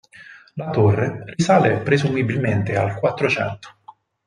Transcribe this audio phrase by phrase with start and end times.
[0.55, 3.69] La Torre risale presumibilmente al Quattrocento.